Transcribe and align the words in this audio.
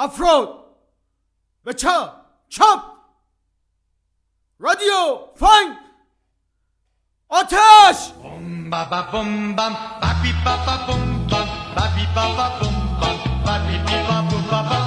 افراد 0.00 0.48
به 1.64 1.74
چپ 1.74 2.12
چپ 2.48 2.82
رادیو 4.58 5.18
فنگ 5.36 5.76
آتش 7.28 8.12
بم 8.12 8.70
با 8.70 8.84
با 8.84 9.02
بم 9.02 9.56
بم 9.56 9.76
با 10.02 10.08
بی 10.22 10.32
با 10.44 10.56
با 10.56 10.76
بم 10.86 11.26
بم 11.26 11.48
با 11.76 11.82
بی 11.96 12.06
با 12.14 12.26
با 14.50 14.62
بم 14.62 14.79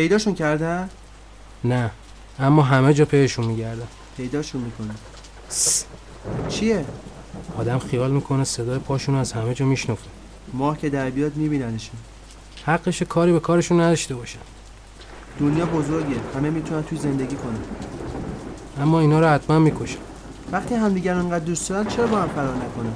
پیداشون 0.00 0.34
کردن؟ 0.34 0.88
نه 1.64 1.90
اما 2.38 2.62
همه 2.62 2.94
جا 2.94 3.04
پیشون 3.04 3.44
میگردن. 3.44 3.86
پیداشون 4.16 4.62
می‌کنن. 4.62 4.94
چیه؟ 6.48 6.84
آدم 7.58 7.78
خیال 7.78 8.10
می‌کنه 8.10 8.44
صدای 8.44 8.78
پاشون 8.78 9.14
از 9.14 9.32
همه 9.32 9.54
جا 9.54 9.66
میشنفه 9.66 10.06
ماه 10.52 10.78
که 10.78 10.90
در 10.90 11.10
بیاد 11.10 11.36
میبیننشون. 11.36 11.96
حقش 12.64 13.02
کاری 13.02 13.32
به 13.32 13.40
کارشون 13.40 13.80
نداشته 13.80 14.14
باشن. 14.14 14.38
دنیا 15.40 15.66
بزرگه 15.66 16.16
همه 16.36 16.50
می‌تونن 16.50 16.82
توی 16.82 16.98
زندگی 16.98 17.36
کنن. 17.36 17.60
اما 18.82 19.00
اینا 19.00 19.20
رو 19.20 19.26
حتما 19.26 19.58
می‌کشن. 19.58 19.98
وقتی 20.52 20.74
همدیگر 20.74 21.14
انقدر 21.14 21.44
دوست 21.44 21.68
دارن 21.68 21.86
چرا 21.86 22.06
با 22.06 22.22
هم 22.22 22.28
فرار 22.28 22.54
نکنن؟ 22.54 22.94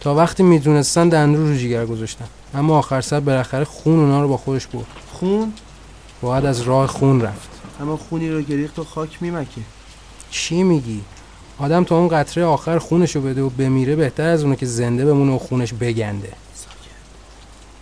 تا 0.00 0.14
وقتی 0.14 0.42
می‌دونستن 0.42 1.08
دندرو 1.08 1.46
رو 1.48 1.56
جیگر 1.56 1.86
گذاشتن. 1.86 2.26
اما 2.56 2.78
آخر 2.78 3.00
سر 3.00 3.20
بالاخره 3.20 3.64
خون 3.64 4.00
اونا 4.00 4.22
رو 4.22 4.28
با 4.28 4.36
خودش 4.36 4.66
برد. 4.66 4.86
خون؟ 5.12 5.52
باید 6.20 6.44
از 6.46 6.60
راه 6.60 6.86
خون 6.86 7.20
رفت. 7.20 7.48
اما 7.80 7.96
خونی 7.96 8.30
رو 8.30 8.42
گریخت 8.42 8.78
و 8.78 8.84
خاک 8.84 9.22
میمکه. 9.22 9.60
چی 10.30 10.62
میگی؟ 10.62 11.00
آدم 11.58 11.84
تا 11.84 11.98
اون 11.98 12.08
قطره 12.08 12.44
آخر 12.44 12.78
خونش 12.78 13.16
رو 13.16 13.22
بده 13.22 13.42
و 13.42 13.48
بمیره 13.48 13.96
بهتر 13.96 14.28
از 14.28 14.42
اونه 14.42 14.56
که 14.56 14.66
زنده 14.66 15.04
بمونه 15.04 15.32
و 15.32 15.38
خونش 15.38 15.72
بگنده. 15.72 16.32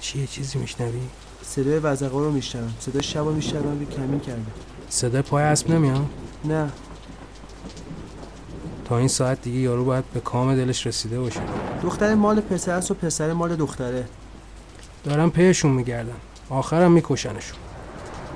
چیه 0.01 0.27
چیزی 0.27 0.59
میشنوی؟ 0.59 1.01
صدای 1.43 1.79
وزقا 1.79 2.19
رو 2.19 2.31
میشنوم. 2.31 2.75
صدای 2.81 3.03
شب 3.03 3.19
رو 3.19 3.33
میشنوم. 3.33 3.79
که 3.79 3.97
کمین 3.97 4.21
کرده 4.21 4.43
صدای 4.89 5.23
پای 5.23 5.45
اسب 5.45 5.71
نمیاد؟ 5.71 6.07
نه. 6.45 6.71
تا 8.85 8.99
این 8.99 9.09
ساعت 9.09 9.43
دیگه 9.43 9.59
یارو 9.59 9.85
باید 9.85 10.05
به 10.15 10.21
کام 10.21 10.55
دلش 10.55 10.87
رسیده 10.87 11.21
باشه. 11.21 11.41
دختر 11.83 12.15
مال 12.15 12.41
پسر 12.41 12.73
است 12.73 12.91
و 12.91 12.95
پسر 12.95 13.33
مال 13.33 13.57
دختره. 13.57 14.05
دارن 15.05 15.31
پیشون 15.31 15.71
میگردن. 15.71 16.17
آخرم 16.51 16.93
میکشنشون. 16.93 17.59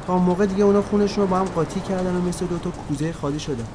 تا 0.07 0.19
موقع 0.19 0.47
دیگه 0.47 0.65
اونا 0.65 0.83
خونشون 0.83 1.25
رو 1.25 1.27
با 1.27 1.39
هم 1.39 1.45
قاطی 1.45 1.81
کردن 1.81 2.17
و 2.17 2.21
مثل 2.21 2.47
دوتا 2.47 2.71
کوزه 2.71 3.13
خالی 3.13 3.39
شدن 3.39 3.67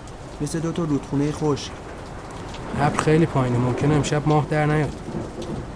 مثل 0.42 0.60
دوتا 0.60 0.84
رودخونه 0.84 1.32
خشک. 1.32 1.72
ابر 2.80 2.98
خیلی 2.98 3.26
پایینه. 3.26 3.58
ممکنه 3.58 3.96
امشب 3.96 4.28
ماه 4.28 4.48
در 4.50 4.66
نیاد. 4.66 4.96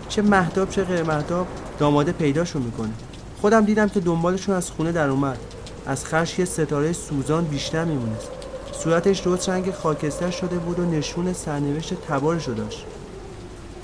چه 0.10 0.22
مهداب 0.22 0.70
چه 0.70 0.84
غیر 0.84 1.04
مهداب 1.04 1.48
داماده 1.80 2.12
پیداشون 2.12 2.62
می‌کنه. 2.62 2.94
خودم 3.42 3.66
دیدم 3.66 3.90
که 3.90 4.00
دنبالشون 4.00 4.56
از 4.56 4.72
خونه 4.72 4.92
در 4.92 5.10
اومد. 5.10 5.38
از 5.86 6.06
خرش 6.06 6.40
یه 6.40 6.46
ستاره 6.46 6.94
سوزان 6.94 7.46
بیشتر 7.46 7.86
میمونست 7.86 8.28
صورتش 8.72 9.20
درست 9.20 9.50
رنگ 9.50 9.72
خاکستر 9.72 10.30
شده 10.30 10.56
بود 10.56 10.80
و 10.80 10.86
نشون 10.86 11.34
سرنوشت 11.34 11.94
تبارشو 11.94 12.54
داشت. 12.54 12.86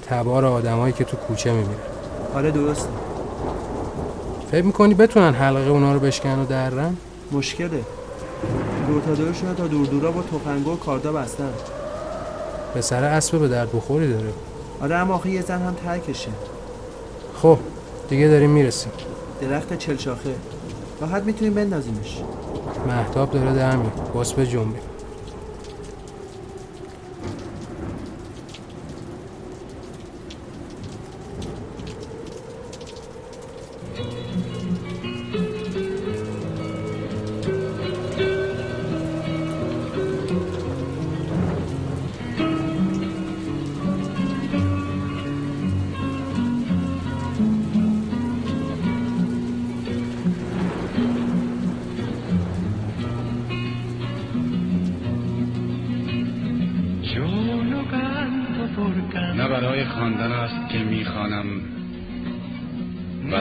تبار 0.09 0.45
آدمایی 0.45 0.93
که 0.93 1.03
تو 1.03 1.17
کوچه 1.17 1.53
می‌بینن 1.53 1.75
آره 2.35 2.51
درسته. 2.51 2.89
فکر 4.53 4.65
می‌کنی 4.65 4.93
بتونن 4.93 5.33
حلقه 5.33 5.69
اونا 5.69 5.93
رو 5.93 5.99
بشکن 5.99 6.39
و 6.39 6.45
درن؟ 6.45 6.97
مشکله. 7.31 7.81
دور 8.87 9.01
تا 9.57 9.67
دور 9.67 9.85
دورا 9.85 10.11
با 10.11 10.21
تفنگ 10.21 10.67
و 10.67 10.75
کاردا 10.75 11.13
بستن. 11.13 11.49
به 12.73 12.81
سر 12.81 13.03
اسب 13.03 13.39
به 13.39 13.47
درد 13.47 13.71
بخوری 13.75 14.13
داره. 14.13 14.29
آره 14.81 14.95
اما 14.95 15.13
آخه 15.13 15.29
یه 15.29 15.41
زن 15.41 15.61
هم 15.61 15.75
ترکشه 15.85 16.29
خب 17.41 17.57
دیگه 18.09 18.27
داریم 18.27 18.49
می‌رسیم. 18.49 18.91
درخت 19.41 19.77
چل 19.77 19.97
شاخه 19.97 20.35
راحت 21.01 21.23
می‌تونیم 21.23 21.53
بندازیمش. 21.53 22.21
محتاب 22.87 23.31
داره 23.31 23.53
در 23.53 23.75
میاد. 23.75 24.11
باس 24.13 24.33
به 24.33 24.47
جنبی 24.47 24.79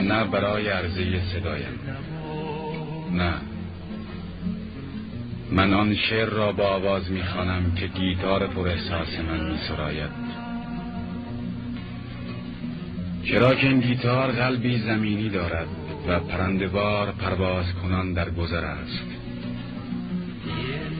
نه 0.07 0.23
برای 0.23 0.69
عرضه 0.69 1.21
صدایم. 1.33 1.79
نه. 3.11 3.33
من 5.51 5.73
آن 5.73 5.95
شعر 5.95 6.29
را 6.29 6.51
با 6.51 6.67
آواز 6.67 7.11
می‌خوانم 7.11 7.71
که 7.75 7.87
گیتار 7.87 8.47
پر 8.47 8.67
احساس 8.67 9.19
من 9.29 9.51
میسراید. 9.51 10.43
چرا 13.25 13.55
که 13.55 13.67
این 13.67 13.79
گیتار 13.79 14.31
قلبی 14.31 14.77
زمینی 14.77 15.29
دارد 15.29 15.67
و 16.07 16.19
پرندبار 16.19 17.11
پرواز 17.11 17.65
کنان 17.73 18.13
در 18.13 18.29
گذر 18.29 18.65
است. 18.65 19.05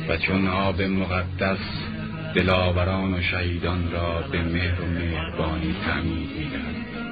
و 0.10 0.18
چون 0.18 0.48
آب 0.48 0.82
مقدس 0.82 1.60
دلاوران 2.36 3.14
و 3.14 3.22
شهیدان 3.22 3.92
را 3.92 4.22
به 4.32 4.42
مهر 4.42 4.82
و 4.82 4.86
مهربانی 4.86 5.76
تعمید 5.86 6.30
می‌دهد. 6.38 7.03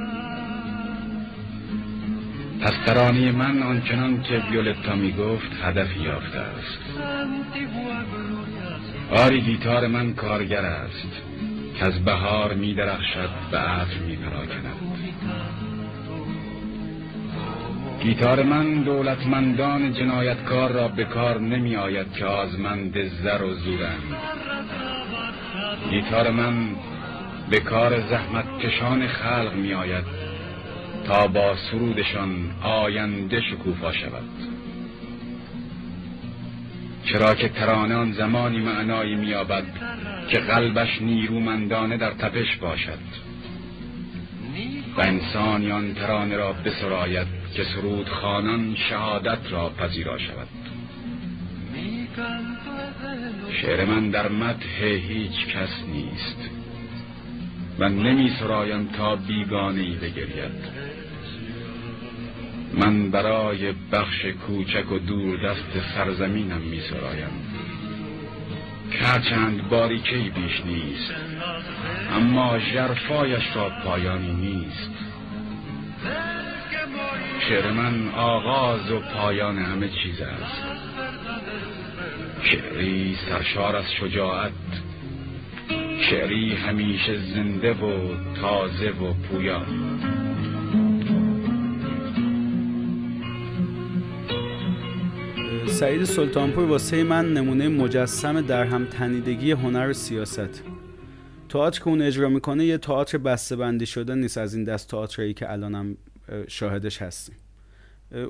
پس 2.62 2.74
ترانه 2.86 3.32
من 3.32 3.64
آنچنان 3.64 4.22
که 4.22 4.44
ویولتا 4.52 4.96
می 4.96 5.12
گفت 5.12 5.52
هدفی 5.64 6.00
یافته 6.00 6.40
است. 6.40 6.80
آری 9.12 9.42
گیتار 9.42 9.88
من 9.88 10.14
کارگر 10.14 10.66
است. 10.66 11.32
که 11.82 11.88
از 11.88 12.06
بهار 12.06 12.54
می 12.54 12.74
درخشد 12.74 13.30
و 13.52 13.58
عطر 13.58 13.98
می 14.08 14.16
پراکند 14.16 14.76
گیتار 18.04 18.44
من 18.44 18.84
دولتمندان 18.84 19.94
جنایتکار 19.94 20.72
را 20.72 20.88
به 20.88 21.06
کار 21.06 21.40
نمی 21.40 21.76
آید 21.76 22.14
که 22.14 22.26
آزمند 22.26 22.94
زر 23.24 23.44
و 23.44 23.54
زورند. 23.54 24.16
گیتار 25.90 26.32
من 26.32 26.76
به 27.50 27.60
کار 27.60 28.00
زحمت 28.10 28.60
کشان 28.60 29.08
خلق 29.08 29.54
می 29.56 29.74
آید 29.74 30.31
تا 31.08 31.28
با 31.28 31.56
سرودشان 31.56 32.52
آینده 32.64 33.42
شکوفا 33.42 33.92
شود. 33.92 34.30
چرا 37.06 37.36
که 37.36 37.50
ترانه 37.50 37.96
آن 37.96 38.12
زمانی 38.12 38.60
معنایی 38.60 39.16
مییابد 39.16 39.64
که 40.28 40.40
قلبش 40.40 41.02
نیرومندانه 41.02 41.98
در 41.98 42.12
تپش 42.12 42.58
باشد. 42.58 43.00
و 44.98 45.02
انسانی 45.02 45.72
آن 45.72 45.94
ترانه 45.94 46.38
را 46.38 46.54
بسراید 46.54 47.28
که 47.54 47.64
سرود 47.64 48.10
خانان 48.10 48.76
شهادت 48.76 49.40
را 49.52 49.70
پذیرا 49.70 50.18
شود. 50.18 50.48
شعر 53.62 53.86
من 53.86 54.10
در 54.10 54.30
مدح 54.30 54.84
هیچ 54.84 55.48
کس 55.48 55.84
نیست 55.88 56.50
و 57.80 57.90
نمی 57.90 58.32
سرایم 58.40 58.88
تا 58.88 59.16
بیگانه 59.16 59.82
ای 59.82 59.96
بگرید. 59.96 60.81
من 62.74 63.12
برای 63.12 63.74
بخش 63.92 64.26
کوچک 64.26 64.92
و 64.92 65.00
دور 65.00 65.50
دست 65.50 65.94
سرزمینم 65.96 66.62
می 66.62 66.82
سرایم 66.82 67.52
هرچند 68.92 69.70
باریکی 69.70 70.30
بیش 70.30 70.62
نیست 70.66 71.14
اما 72.12 72.60
جرفایش 72.60 73.44
را 73.56 73.70
پایانی 73.84 74.34
نیست. 74.34 74.92
شعر 77.50 77.72
من 77.72 78.10
آغاز 78.10 78.92
و 78.92 79.00
پایان 79.00 79.58
همه 79.58 79.90
چیز 79.90 80.22
است. 80.22 80.62
شعری 82.44 83.18
سرشار 83.30 83.76
از 83.76 83.94
شجاعت 83.94 84.52
شعری 86.10 86.56
همیشه 86.56 87.18
زنده 87.18 87.74
و 87.74 88.16
تازه 88.42 88.90
و 88.90 89.14
پویا 89.14 89.66
سعید 95.72 96.04
سلطانپور 96.04 96.64
واسه 96.64 97.04
من 97.04 97.34
نمونه 97.34 97.68
مجسم 97.68 98.42
در 98.42 98.64
هم 98.64 98.86
تنیدگی 98.86 99.52
هنر 99.52 99.90
و 99.90 99.94
سیاست. 99.94 100.64
تئاتر 101.50 101.80
که 101.80 101.88
اون 101.88 102.02
اجرا 102.02 102.30
می‌کنه 102.30 102.66
یه 102.66 102.78
تئاتر 102.78 103.18
بسته 103.18 103.56
بندی 103.56 103.86
شده 103.86 104.16
نیست 104.16 104.38
از 104.38 104.54
این 104.54 104.64
دست 104.64 104.90
تئاتری 104.90 105.34
که 105.34 105.52
الانم 105.52 105.98
شاهدش 106.48 107.02
هستیم. 107.02 107.36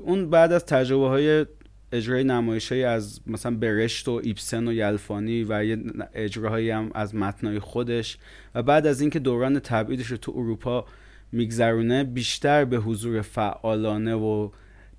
اون 0.02 0.30
بعد 0.30 0.52
از 0.52 0.66
تجربه 0.66 1.08
های 1.08 1.46
اجرای 1.92 2.24
نمایش 2.24 2.72
از 2.72 3.20
مثلا 3.26 3.56
برشت 3.56 4.08
و 4.08 4.20
ایبسن 4.24 4.68
و 4.68 4.72
یلفانی 4.72 5.46
و 5.48 5.64
یه 5.64 5.78
اجراهایی 6.14 6.70
هم 6.70 6.90
از 6.94 7.14
متنای 7.14 7.58
خودش 7.58 8.18
و 8.54 8.62
بعد 8.62 8.86
از 8.86 9.00
اینکه 9.00 9.18
دوران 9.18 9.58
تبعیدش 9.58 10.06
رو 10.06 10.16
تو 10.16 10.32
اروپا 10.36 10.86
میگذرونه 11.32 12.04
بیشتر 12.04 12.64
به 12.64 12.76
حضور 12.76 13.22
فعالانه 13.22 14.14
و 14.14 14.50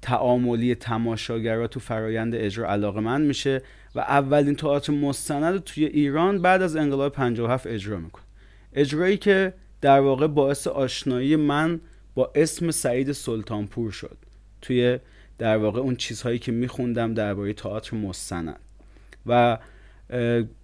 تعاملی 0.03 0.75
تماشاگرها 0.75 1.67
تو 1.67 1.79
فرایند 1.79 2.35
اجرا 2.35 2.69
علاقه 2.69 2.99
من 2.99 3.21
میشه 3.21 3.61
و 3.95 3.99
اولین 3.99 4.55
تئاتر 4.55 4.93
مستند 4.93 5.63
توی 5.63 5.85
ایران 5.85 6.41
بعد 6.41 6.61
از 6.61 6.75
انقلاب 6.75 7.11
57 7.11 7.67
اجرا 7.67 7.99
می‌کنه. 7.99 8.23
اجرایی 8.73 9.17
که 9.17 9.53
در 9.81 9.99
واقع 9.99 10.27
باعث 10.27 10.67
آشنایی 10.67 11.35
من 11.35 11.79
با 12.15 12.31
اسم 12.35 12.71
سعید 12.71 13.11
سلطانپور 13.11 13.91
شد 13.91 14.17
توی 14.61 14.99
در 15.37 15.57
واقع 15.57 15.79
اون 15.79 15.95
چیزهایی 15.95 16.39
که 16.39 16.51
میخوندم 16.51 17.13
درباره 17.13 17.53
تئاتر 17.53 17.97
مستند. 17.97 18.59
و 19.25 19.57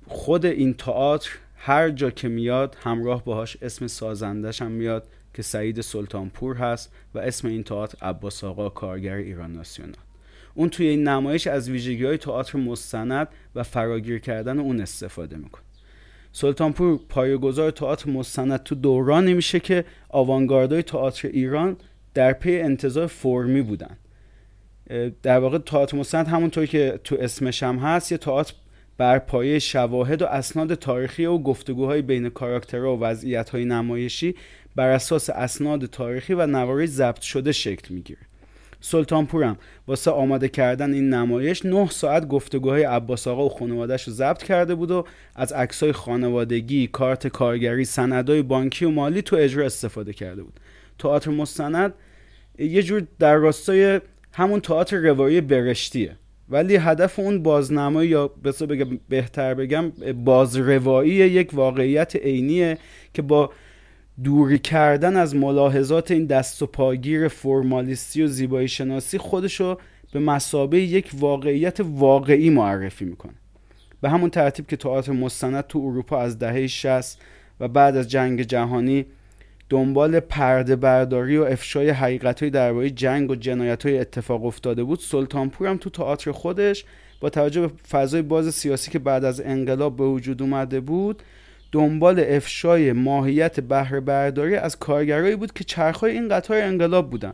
خود 0.08 0.46
این 0.46 0.74
تئاتر 0.74 1.30
هر 1.58 1.90
جا 1.90 2.12
که 2.12 2.28
میاد 2.28 2.78
همراه 2.84 3.26
باهاش 3.26 3.58
اسم 3.62 3.88
سازندش 3.88 4.62
هم 4.62 4.72
میاد. 4.72 5.08
که 5.34 5.42
سعید 5.42 5.82
سلطانپور 5.82 6.56
هست 6.56 6.94
و 7.14 7.20
اسم 7.20 7.48
این 7.48 7.64
تئاتر 7.64 8.06
عباس 8.06 8.44
آقا 8.44 8.70
کارگر 8.70 9.16
ایران 9.16 9.54
ناسیونال. 9.54 9.96
اون 10.54 10.70
توی 10.70 10.88
این 10.88 11.08
نمایش 11.08 11.48
از 11.48 11.70
ویژگی 11.70 12.06
های 12.06 12.18
تئاتر 12.18 12.60
مستند 12.60 13.28
و 13.56 13.64
فراگیر 13.64 14.20
کردن 14.20 14.60
اون 14.60 14.82
استفاده 14.82 15.38
می‌کنه. 15.38 15.64
سلطانپور 16.32 17.00
پایه‌گذار 17.10 17.72
تئاتر 17.72 18.10
مستند 18.10 18.64
تو 18.64 18.76
دورانی 18.76 19.34
میشه 19.34 19.60
که 19.60 19.86
آوانگاردهای 20.10 20.84
تئاتر 20.84 21.28
ایران 21.28 21.78
در 22.14 22.34
پی 22.34 22.60
انتظار 22.60 23.08
فرمی 23.08 23.62
بودن. 23.62 23.98
در 25.24 25.40
واقع 25.40 25.58
تئاتر 25.58 25.98
مستند 25.98 26.28
همونطوری 26.28 26.68
که 26.68 27.00
تو 27.04 27.16
اسمش 27.20 27.64
هم 27.64 27.78
هست 27.78 28.12
یه 28.12 28.18
تئاتر 28.18 28.54
بر 28.98 29.20
پایه 29.20 29.60
شواهد 29.60 30.22
و 30.22 30.26
اسناد 30.26 30.74
تاریخی 30.74 31.26
و 31.26 31.38
گفتگوهای 31.38 32.02
بین 32.02 32.30
کاراکترها 32.30 32.98
و 32.98 33.00
وضعیت‌های 33.00 33.66
نمایشی 33.66 34.36
بر 34.80 34.90
اساس 34.90 35.30
اسناد 35.30 35.86
تاریخی 35.86 36.34
و 36.34 36.46
نوارای 36.46 36.88
ضبط 36.88 37.22
شده 37.22 37.52
شکل 37.52 37.94
می‌گیره 37.94 38.20
سلطانپورم 38.82 39.58
واسه 39.88 40.12
آماده 40.12 40.50
کردن 40.50 40.94
این 40.94 41.10
نمایش 41.10 41.66
9 41.66 41.90
ساعت 41.90 42.28
گفتگوهای 42.28 42.84
عباس 42.84 43.28
آقا 43.28 43.46
و 43.46 43.50
خانوادهش 43.50 44.04
رو 44.04 44.14
ضبط 44.14 44.44
کرده 44.44 44.76
بود 44.76 44.92
و 44.92 45.06
از 45.36 45.54
عکسای 45.54 45.92
خانوادگی، 45.92 46.88
کارت 46.88 47.28
کارگری، 47.28 47.86
سندای 47.86 48.42
بانکی 48.42 48.86
و 48.86 48.90
مالی 48.90 49.22
تو 49.22 49.36
اجرا 49.36 49.66
استفاده 49.66 50.14
کرده 50.14 50.44
بود. 50.44 50.60
تئاتر 51.00 51.32
مستند 51.32 51.94
یه 52.60 52.84
جور 52.84 53.08
در 53.20 53.36
راستای 53.36 54.02
همون 54.34 54.60
تئاتر 54.60 54.98
روایی 54.98 55.42
برشتیه 55.42 56.16
ولی 56.50 56.76
هدف 56.76 57.20
اون 57.20 57.44
بازنمایی 57.44 58.10
یا 58.10 58.28
بگم 58.70 59.00
بهتر 59.10 59.54
بگم 59.54 59.92
بازروایی 60.26 61.12
یک 61.12 61.50
واقعیت 61.54 62.16
عینیه 62.16 62.78
که 63.14 63.22
با 63.22 63.52
دوری 64.24 64.60
کردن 64.60 65.16
از 65.16 65.36
ملاحظات 65.36 66.12
این 66.12 66.26
دست 66.26 66.62
و 66.62 66.66
پاگیر 66.66 67.28
فرمالیستی 67.28 68.24
و 68.24 68.28
زیبایی 68.28 68.68
شناسی 68.68 69.18
خودشو 69.18 69.78
به 70.14 70.20
مسابه 70.20 70.82
یک 70.82 71.12
واقعیت 71.14 71.78
واقعی 71.84 72.50
معرفی 72.50 73.06
می‌کنه. 73.06 73.34
به 74.02 74.10
همون 74.10 74.30
ترتیب 74.30 74.68
که 74.68 74.78
تئاتر 74.78 75.12
مستند 75.12 75.62
تو 75.62 75.80
اروپا 75.80 76.20
از 76.20 76.40
دهه 76.40 76.68
60 76.68 77.20
و 77.60 77.68
بعد 77.68 77.98
از 77.98 78.08
جنگ 78.08 78.42
جهانی 78.42 79.06
دنبال 79.70 80.20
پرده 80.20 80.76
برداری 80.76 81.38
و 81.38 81.44
افشای 81.44 81.90
حقیقتهای 81.90 82.50
درباره 82.50 82.90
جنگ 82.90 83.32
و 83.32 83.36
جنایت 83.36 83.86
های 83.86 84.00
اتفاق 84.00 84.46
افتاده 84.46 84.84
بود 84.84 85.00
سلطانپور 85.00 85.68
هم 85.68 85.78
تو 85.78 85.90
تئاتر 85.90 86.32
خودش 86.32 86.86
با 87.20 87.30
توجه 87.30 87.62
به 87.62 87.74
فضای 87.90 88.22
باز 88.22 88.56
سیاسی 88.56 88.92
که 88.92 89.00
بعد 89.00 89.26
از 89.26 89.42
انقلاب 89.42 89.96
به 89.96 90.04
وجود 90.04 90.42
اومده 90.42 90.80
بود 90.80 91.24
دنبال 91.72 92.24
افشای 92.28 92.92
ماهیت 92.94 93.60
بهره 93.60 94.00
برداری 94.00 94.56
از 94.56 94.80
کارگرایی 94.80 95.36
بود 95.36 95.54
که 95.54 95.64
چرخهای 95.64 96.12
این 96.12 96.30
قطار 96.30 96.62
انقلاب 96.62 97.10
بودن 97.10 97.34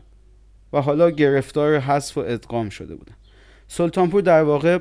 و 0.73 0.81
حالا 0.81 1.09
گرفتار 1.09 1.79
حذف 1.79 2.17
و 2.17 2.21
ادغام 2.21 2.69
شده 2.69 2.95
بودن. 2.95 3.15
سلطانپور 3.67 4.21
در 4.21 4.43
واقع 4.43 4.79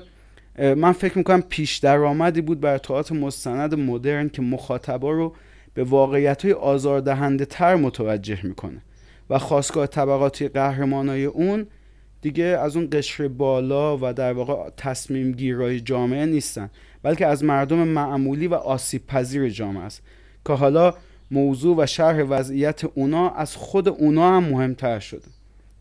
من 0.59 0.93
فکر 0.93 1.19
می‌کنم 1.19 1.43
پیش 1.43 1.77
درآمدی 1.77 2.41
بود 2.41 2.61
بر 2.61 2.79
تئاتر 2.79 3.15
مستند 3.15 3.75
مدرن 3.75 4.29
که 4.29 4.43
مخاطبا 4.43 5.11
رو 5.11 5.35
به 5.75 5.85
واقعیت 5.85 6.45
های 6.45 6.53
آزاردهنده 6.53 7.45
تر 7.45 7.75
متوجه 7.75 8.47
می‌کنه 8.47 8.83
و 9.31 9.39
خواستگاه 9.39 9.87
طبقاتی 9.87 10.49
قهرمانای 10.49 11.25
اون 11.25 11.67
دیگه 12.21 12.45
از 12.45 12.77
اون 12.77 12.89
قشر 12.93 13.29
بالا 13.29 13.99
و 14.03 14.13
در 14.13 14.33
واقع 14.33 14.71
تصمیم 14.77 15.33
گیرای 15.33 15.81
جامعه 15.81 16.27
نیستن. 16.27 16.71
بلکه 17.05 17.27
از 17.27 17.45
مردم 17.45 17.79
معمولی 17.79 18.47
و 18.47 18.55
آسیب 18.55 19.07
پذیر 19.07 19.49
جامعه 19.49 19.83
است 19.83 20.03
که 20.47 20.53
حالا 20.53 20.95
موضوع 21.31 21.77
و 21.77 21.87
شرح 21.87 22.23
وضعیت 22.23 22.85
اونا 22.85 23.31
از 23.31 23.57
خود 23.57 23.89
اونا 23.89 24.37
هم 24.37 24.45
مهمتر 24.45 24.99
شده. 24.99 25.27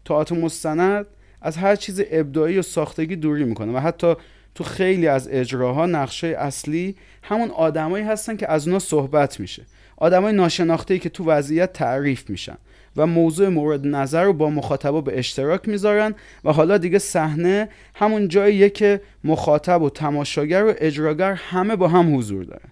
تئاتر 0.05 0.35
مستند 0.35 1.05
از 1.41 1.57
هر 1.57 1.75
چیز 1.75 2.01
ابداعی 2.11 2.57
و 2.57 2.61
ساختگی 2.61 3.15
دوری 3.15 3.43
می‌کنه 3.43 3.73
و 3.73 3.77
حتی 3.77 4.15
تو 4.55 4.63
خیلی 4.63 5.07
از 5.07 5.27
اجراها 5.31 5.85
نقشه 5.85 6.27
اصلی 6.27 6.95
همون 7.23 7.51
آدمایی 7.51 8.05
هستن 8.05 8.35
که 8.35 8.51
از 8.51 8.67
اونا 8.67 8.79
صحبت 8.79 9.39
میشه. 9.39 9.63
آدمای 9.97 10.33
ناشناخته 10.33 10.99
که 10.99 11.09
تو 11.09 11.25
وضعیت 11.25 11.73
تعریف 11.73 12.29
میشن. 12.29 12.57
و 12.97 13.07
موضوع 13.07 13.49
مورد 13.49 13.87
نظر 13.87 14.23
رو 14.23 14.33
با 14.33 14.49
مخاطبا 14.49 15.01
به 15.01 15.19
اشتراک 15.19 15.69
می‌ذارن 15.69 16.15
و 16.43 16.51
حالا 16.51 16.77
دیگه 16.77 16.99
صحنه 16.99 17.69
همون 17.95 18.27
جاییه 18.27 18.69
که 18.69 19.01
مخاطب 19.23 19.81
و 19.81 19.89
تماشاگر 19.89 20.63
و 20.65 20.73
اجراگر 20.77 21.33
همه 21.33 21.75
با 21.75 21.87
هم 21.87 22.17
حضور 22.17 22.43
دارن. 22.43 22.69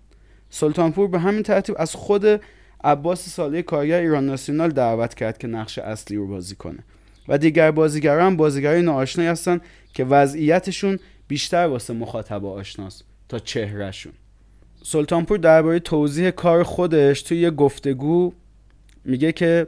سلطانپور 0.49 1.07
به 1.07 1.19
همین 1.19 1.43
ترتیب 1.43 1.75
از 1.79 1.95
خود 1.95 2.41
عباس 2.83 3.29
ساله 3.29 3.61
کارگر 3.61 3.99
ایران 3.99 4.25
ناسیونال 4.25 4.69
دعوت 4.69 5.13
کرد 5.13 5.37
که 5.37 5.47
نقش 5.47 5.79
اصلی 5.79 6.17
رو 6.17 6.27
بازی 6.27 6.55
کنه 6.55 6.79
و 7.27 7.37
دیگر 7.37 7.71
بازیگران 7.71 8.37
بازیگرای 8.37 8.81
ناآشنایی 8.81 9.29
هستن 9.29 9.61
که 9.93 10.03
وضعیتشون 10.03 10.99
بیشتر 11.27 11.67
واسه 11.67 11.93
مخاطب 11.93 12.45
آشناست 12.45 13.03
تا 13.29 13.39
چهرهشون. 13.39 14.13
سلطانپور 14.83 15.37
درباره 15.37 15.79
توضیح 15.79 16.29
کار 16.29 16.63
خودش 16.63 17.21
توی 17.21 17.37
یه 17.37 17.51
گفتگو 17.51 18.33
میگه 19.05 19.31
که 19.31 19.67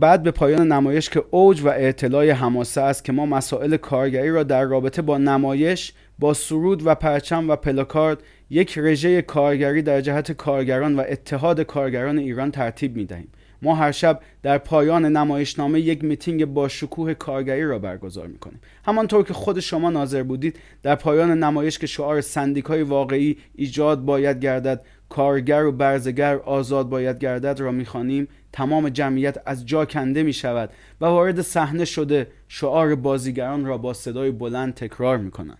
بعد 0.00 0.22
به 0.22 0.30
پایان 0.30 0.72
نمایش 0.72 1.10
که 1.10 1.24
اوج 1.30 1.62
و 1.62 1.68
اطلاع 1.68 2.30
حماسه 2.30 2.80
است 2.80 3.04
که 3.04 3.12
ما 3.12 3.26
مسائل 3.26 3.76
کارگری 3.76 4.30
را 4.30 4.42
در 4.42 4.64
رابطه 4.64 5.02
با 5.02 5.18
نمایش 5.18 5.92
با 6.18 6.34
سرود 6.34 6.86
و 6.86 6.94
پرچم 6.94 7.50
و 7.50 7.56
پلاکارد 7.56 8.22
یک 8.50 8.78
رژه 8.78 9.22
کارگری 9.22 9.82
در 9.82 10.00
جهت 10.00 10.32
کارگران 10.32 10.96
و 10.96 11.04
اتحاد 11.08 11.60
کارگران 11.60 12.18
ایران 12.18 12.50
ترتیب 12.50 12.96
می 12.96 13.04
دهیم. 13.04 13.28
ما 13.62 13.74
هر 13.74 13.92
شب 13.92 14.20
در 14.42 14.58
پایان 14.58 15.04
نمایشنامه 15.04 15.80
یک 15.80 16.04
میتینگ 16.04 16.44
با 16.44 16.68
شکوه 16.68 17.14
کارگری 17.14 17.64
را 17.64 17.78
برگزار 17.78 18.26
می 18.26 18.38
کنیم. 18.38 18.60
همانطور 18.84 19.24
که 19.24 19.34
خود 19.34 19.60
شما 19.60 19.90
ناظر 19.90 20.22
بودید 20.22 20.58
در 20.82 20.94
پایان 20.94 21.38
نمایش 21.38 21.78
که 21.78 21.86
شعار 21.86 22.20
سندیکای 22.20 22.82
واقعی 22.82 23.36
ایجاد 23.54 24.04
باید 24.04 24.40
گردد 24.40 24.80
کارگر 25.08 25.64
و 25.64 25.72
برزگر 25.72 26.36
آزاد 26.36 26.88
باید 26.88 27.18
گردد 27.18 27.60
را 27.60 27.70
می‌خوانیم 27.70 28.28
تمام 28.52 28.88
جمعیت 28.88 29.42
از 29.46 29.66
جا 29.66 29.84
کنده 29.84 30.22
می 30.22 30.32
شود 30.32 30.70
و 31.00 31.06
وارد 31.06 31.42
صحنه 31.42 31.84
شده 31.84 32.26
شعار 32.48 32.94
بازیگران 32.94 33.64
را 33.64 33.78
با 33.78 33.92
صدای 33.92 34.30
بلند 34.30 34.74
تکرار 34.74 35.18
می 35.18 35.30
کنند. 35.30 35.58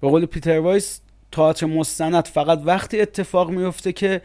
به 0.00 0.08
قول 0.08 0.26
پیتر 0.26 0.58
وایس 0.58 1.00
تئاتر 1.32 1.66
مستند 1.66 2.24
فقط 2.24 2.60
وقتی 2.64 3.00
اتفاق 3.00 3.50
میفته 3.50 3.92
که 3.92 4.22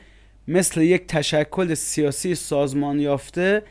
مثل 0.48 0.82
یک 0.82 1.08
تشکل 1.08 1.74
سیاسی 1.74 2.36
سازمان 2.36 3.00
یافته 3.00 3.64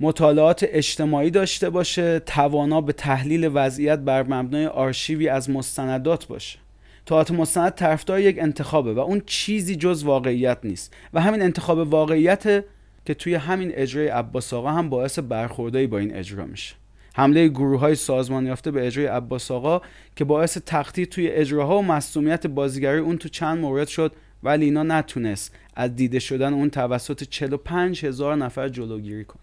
مطالعات 0.00 0.66
اجتماعی 0.68 1.30
داشته 1.30 1.70
باشه 1.70 2.18
توانا 2.18 2.80
به 2.80 2.92
تحلیل 2.92 3.50
وضعیت 3.54 3.98
بر 3.98 4.22
مبنای 4.22 4.66
آرشیوی 4.66 5.28
از 5.28 5.50
مستندات 5.50 6.26
باشه 6.26 6.58
تئاتر 7.06 7.34
مستند 7.34 7.72
طرفدار 7.72 8.20
یک 8.20 8.38
انتخابه 8.38 8.94
و 8.94 8.98
اون 8.98 9.22
چیزی 9.26 9.76
جز 9.76 10.04
واقعیت 10.04 10.58
نیست. 10.64 10.94
و 11.14 11.20
همین 11.20 11.42
انتخاب 11.42 11.78
واقعیت 11.78 12.64
که 13.04 13.14
توی 13.14 13.34
همین 13.34 13.72
اجرای 13.74 14.08
عباس 14.08 14.54
آقا 14.54 14.70
هم 14.70 14.90
باعث 14.90 15.18
برخوردایی 15.18 15.86
با 15.86 15.98
این 15.98 16.14
اجرا 16.14 16.46
میشه. 16.46 16.74
حمله 17.14 17.48
گروه 17.48 17.80
های 17.80 17.94
سازمان 17.94 18.46
یافته 18.46 18.70
به 18.70 18.86
اجرای 18.86 19.06
عباس 19.06 19.50
آقا 19.50 19.80
که 20.16 20.24
باعث 20.24 20.58
تخطیط 20.66 21.08
توی 21.08 21.28
اجراها 21.28 21.78
و 21.78 21.82
مصومیت 21.82 22.46
بازیگری 22.46 22.98
اون 22.98 23.18
تو 23.18 23.28
چند 23.28 23.58
مورد 23.58 23.88
شد 23.88 24.12
ولی 24.42 24.64
اینا 24.64 24.82
نتونست. 24.82 25.54
از 25.74 25.96
دیده 25.96 26.18
شدن 26.18 26.52
اون 26.52 26.70
توسط 26.70 27.24
45 27.24 28.06
هزار 28.06 28.36
نفر 28.36 28.68
جلوگیری 28.68 29.24
کنه. 29.24 29.42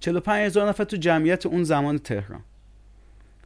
45 0.00 0.46
هزار 0.46 0.68
نفر 0.68 0.84
تو 0.84 0.96
جمعیت 0.96 1.46
اون 1.46 1.64
زمان 1.64 1.98
تهران. 1.98 2.40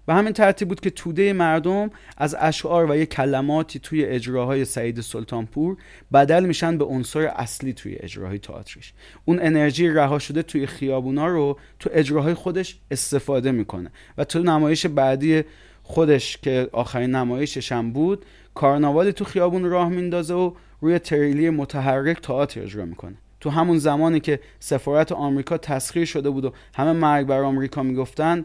و 0.08 0.14
همین 0.14 0.32
ترتیب 0.32 0.68
بود 0.68 0.80
که 0.80 0.90
توده 0.90 1.32
مردم 1.32 1.90
از 2.16 2.36
اشعار 2.38 2.90
و 2.90 2.96
یه 2.96 3.06
کلماتی 3.06 3.78
توی 3.78 4.04
اجراهای 4.04 4.64
سعید 4.64 5.00
سلطانپور 5.00 5.76
بدل 6.12 6.44
میشن 6.44 6.78
به 6.78 6.84
عنصر 6.84 7.20
اصلی 7.20 7.72
توی 7.72 7.96
اجراهای 8.00 8.38
تئاترش 8.38 8.92
اون 9.24 9.38
انرژی 9.42 9.88
رها 9.88 10.18
شده 10.18 10.42
توی 10.42 10.66
خیابونا 10.66 11.26
رو 11.26 11.58
تو 11.78 11.90
اجراهای 11.92 12.34
خودش 12.34 12.78
استفاده 12.90 13.52
می‌کنه 13.52 13.90
و 14.18 14.24
تو 14.24 14.38
نمایش 14.38 14.86
بعدی 14.86 15.44
خودش 15.82 16.36
که 16.36 16.68
آخرین 16.72 17.10
نمایشش 17.10 17.72
هم 17.72 17.92
بود 17.92 18.24
کارناوالی 18.54 19.12
تو 19.12 19.24
خیابون 19.24 19.64
راه 19.64 19.88
میندازه 19.88 20.34
و 20.34 20.52
روی 20.80 20.98
تریلی 20.98 21.50
متحرک 21.50 22.20
تئاتر 22.20 22.62
اجرا 22.62 22.84
می‌کنه. 22.84 23.14
تو 23.40 23.50
همون 23.50 23.78
زمانی 23.78 24.20
که 24.20 24.40
سفارت 24.60 25.12
آمریکا 25.12 25.58
تسخیر 25.58 26.04
شده 26.04 26.30
بود 26.30 26.44
و 26.44 26.52
همه 26.74 26.92
مرگ 26.92 27.26
بر 27.26 27.40
آمریکا 27.40 27.82
می‌گفتن 27.82 28.44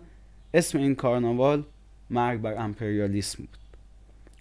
اسم 0.55 0.77
این 0.77 0.95
کارناوال 0.95 1.63
مرگ 2.09 2.41
بر 2.41 2.63
امپریالیسم 2.63 3.37
بود. 3.37 3.57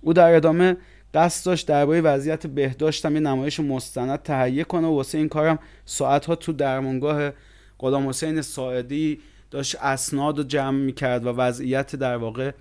او 0.00 0.12
در 0.12 0.35
ادامه 0.35 0.76
قصد 1.14 1.47
داشت 1.47 1.68
درباره 1.68 2.00
وضعیت 2.00 2.47
بهداشت 2.47 3.04
یه 3.04 3.11
نمایش 3.11 3.61
مستند 3.61 4.23
تهیه 4.23 4.64
کنه 4.64 4.87
و 4.87 4.94
واسه 4.94 5.18
این 5.18 5.28
کارم 5.28 5.59
ساعتها 5.85 6.37
تو 6.37 6.52
درمانگاه 6.52 7.33
غلام 7.78 8.09
حسین 8.09 8.42
ساعدی 8.42 9.21
داشت 9.50 9.76
اسناد 9.80 10.38
رو 10.38 10.44
جمع 10.44 10.78
می‌کرد 10.78 11.26
و 11.26 11.28
وضعیت 11.28 11.97
در 11.97 12.16
واقع 12.16 12.52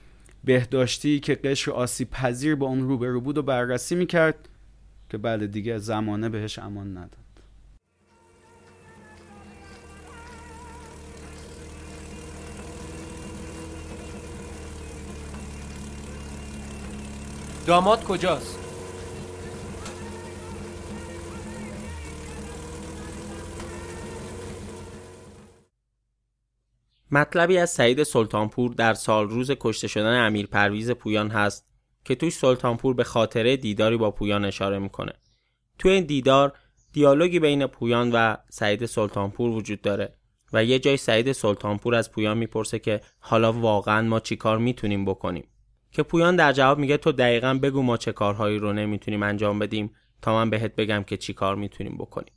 بهداشتی 0.43 1.19
که 1.19 1.35
قشر 1.35 1.71
آسیب 1.71 2.09
پذیر 2.09 2.55
با 2.55 2.67
اون 2.67 2.81
روبرو 2.81 3.21
بود 3.21 3.37
و 3.37 3.41
بررسی 3.41 3.95
می‌کرد 3.95 4.49
که 5.09 5.17
بله 5.17 5.47
دیگه 5.47 5.77
زمانه 5.77 6.29
بهش 6.29 6.59
امان 6.59 6.97
نداد. 6.97 7.22
داماد 17.67 18.03
کجاست؟ 18.03 18.59
مطلبی 27.11 27.57
از 27.57 27.69
سعید 27.69 28.03
سلطانپور 28.03 28.73
در 28.73 28.93
سال 28.93 29.29
روز 29.29 29.51
کشته 29.59 29.87
شدن 29.87 30.25
امیر 30.25 30.47
پرویز 30.47 30.91
پویان 30.91 31.29
هست 31.29 31.65
که 32.05 32.15
توی 32.15 32.29
سلطانپور 32.29 32.93
به 32.93 33.03
خاطره 33.03 33.57
دیداری 33.57 33.97
با 33.97 34.11
پویان 34.11 34.45
اشاره 34.45 34.79
می‌کنه. 34.79 35.13
توی 35.79 35.91
این 35.91 36.05
دیدار 36.05 36.53
دیالوگی 36.93 37.39
بین 37.39 37.67
پویان 37.67 38.11
و 38.11 38.37
سعید 38.49 38.85
سلطانپور 38.85 39.49
وجود 39.49 39.81
داره 39.81 40.13
و 40.53 40.63
یه 40.63 40.79
جای 40.79 40.97
سعید 40.97 41.31
سلطانپور 41.31 41.95
از 41.95 42.11
پویان 42.11 42.37
می‌پرسه 42.37 42.79
که 42.79 43.01
حالا 43.19 43.53
واقعا 43.53 44.01
ما 44.01 44.19
چیکار 44.19 44.57
می‌تونیم 44.57 45.05
بکنیم. 45.05 45.47
که 45.93 46.03
پویان 46.03 46.35
در 46.35 46.53
جواب 46.53 46.79
میگه 46.79 46.97
تو 46.97 47.11
دقیقا 47.11 47.53
بگو 47.53 47.81
ما 47.81 47.97
چه 47.97 48.11
کارهایی 48.11 48.59
رو 48.59 48.73
نمی‌تونیم 48.73 49.23
انجام 49.23 49.59
بدیم 49.59 49.95
تا 50.21 50.33
من 50.33 50.49
بهت 50.49 50.75
بگم 50.75 51.03
که 51.03 51.17
چی 51.17 51.33
کار 51.33 51.55
می‌تونیم 51.55 51.97
بکنیم. 51.97 52.33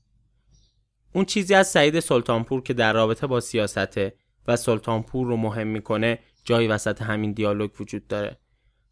اون 1.12 1.25
چیزی 1.25 1.54
از 1.54 1.68
سعید 1.68 2.00
سلطانپور 2.00 2.62
که 2.62 2.75
در 2.75 2.92
رابطه 2.92 3.26
با 3.26 3.40
سیاسته 3.40 4.14
و 4.46 4.56
سلطانپور 4.56 5.26
رو 5.26 5.36
مهم 5.36 5.66
می‌کنه 5.66 6.18
جایی 6.44 6.68
وسط 6.68 7.02
همین 7.02 7.32
دیالوگ 7.32 7.70
وجود 7.80 8.06
داره. 8.06 8.38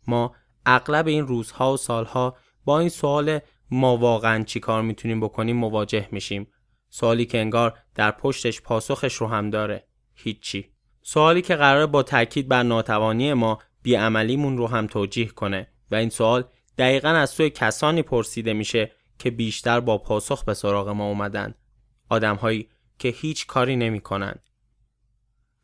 ما 0.07 0.35
اغلب 0.67 1.07
این 1.07 1.27
روزها 1.27 1.73
و 1.73 1.77
سالها 1.77 2.37
با 2.65 2.79
این 2.79 2.89
سوال 2.89 3.39
ما 3.71 3.97
واقعا 3.97 4.45
چی 4.45 4.61
کار 4.61 4.83
می‌تونیم 4.83 5.21
بکنیم 5.21 5.57
مواجه 5.57 6.09
میشیم. 6.13 6.47
سوالی 6.89 7.27
که 7.27 7.39
انگار 7.39 7.79
در 7.95 8.11
پشتش 8.11 8.61
پاسخش 8.61 9.15
رو 9.15 9.27
هم 9.27 9.51
داره. 9.51 9.89
هیچی. 10.15 10.71
سوالی 11.03 11.43
که 11.43 11.57
قرار 11.57 11.87
با 11.87 12.03
تاکید 12.03 12.49
بر 12.49 12.63
ناتوانی 12.63 13.33
ما 13.33 13.59
بیعملیمون 13.85 14.57
رو 14.57 14.67
هم 14.67 14.87
توجیه 14.87 15.27
کنه 15.27 15.67
و 15.91 15.95
این 15.95 16.09
سوال 16.09 16.45
دقیقا 16.79 17.09
از 17.09 17.31
سوی 17.31 17.51
کسانی 17.51 18.03
پرسیده 18.03 18.53
میشه 18.53 18.93
که 19.19 19.31
بیشتر 19.31 19.81
با 19.81 19.99
پاسخ 19.99 20.45
به 20.45 20.55
سراغ 20.55 20.89
ما 20.89 21.09
اومدن 21.09 21.55
آدمهایی 22.09 22.69
که 22.99 23.09
هیچ 23.09 23.47
کاری 23.47 23.77
نمی‌کنن. 23.77 24.35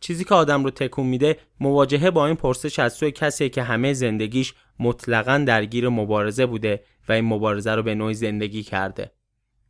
چیزی 0.01 0.25
که 0.25 0.35
آدم 0.35 0.65
رو 0.65 0.71
تکون 0.71 1.07
میده 1.07 1.37
مواجهه 1.61 2.11
با 2.11 2.27
این 2.27 2.37
پرسش 2.37 2.79
از 2.79 2.93
سوی 2.93 3.11
کسی 3.11 3.49
که 3.49 3.63
همه 3.63 3.93
زندگیش 3.93 4.55
مطلقا 4.79 5.45
درگیر 5.47 5.89
مبارزه 5.89 6.47
بوده 6.47 6.85
و 7.09 7.13
این 7.13 7.25
مبارزه 7.25 7.75
رو 7.75 7.83
به 7.83 7.95
نوعی 7.95 8.15
زندگی 8.15 8.63
کرده. 8.63 9.11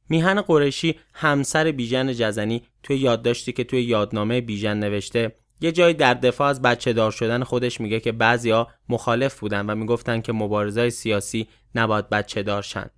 میهن 0.08 0.40
قریشی 0.40 0.94
همسر 1.14 1.72
بیژن 1.72 2.12
جزنی 2.12 2.62
توی 2.82 2.96
یادداشتی 2.96 3.52
که 3.52 3.64
توی 3.64 3.82
یادنامه 3.82 4.40
بیژن 4.40 4.76
نوشته 4.78 5.36
یه 5.60 5.72
جایی 5.72 5.94
در 5.94 6.14
دفاع 6.14 6.48
از 6.48 6.62
بچه 6.62 6.92
دار 6.92 7.10
شدن 7.10 7.44
خودش 7.44 7.80
میگه 7.80 8.00
که 8.00 8.12
بعضیا 8.12 8.68
مخالف 8.88 9.40
بودن 9.40 9.66
و 9.66 9.74
می‌گفتن 9.74 10.20
که 10.20 10.32
مبارزای 10.32 10.90
سیاسی 10.90 11.48
نباید 11.74 12.08
بچه 12.08 12.42
دارشن 12.42 12.90